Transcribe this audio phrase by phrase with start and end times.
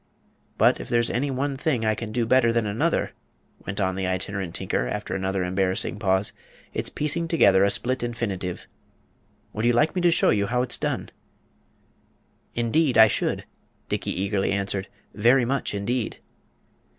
[0.57, 3.11] But if there's any one thing that I can do better than another,"
[3.67, 6.31] went on the Itinerant Tinker, after another embarrassing pause,
[6.73, 8.65] "it's piecing together a split infinitive.
[9.53, 11.11] Would you like me to show you how it's done?"
[12.55, 13.45] "Indeed, I should,"
[13.89, 16.17] Dickey eagerly answered; "very much, indeed."